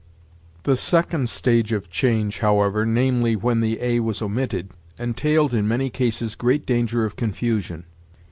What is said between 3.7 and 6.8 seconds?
a was omitted, entailed, in many cases, great